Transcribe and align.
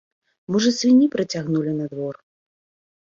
Можа, 0.53 0.69
свінні 0.79 1.05
прыцягнулі 1.15 1.77
на 1.79 1.85
двор. 1.95 2.15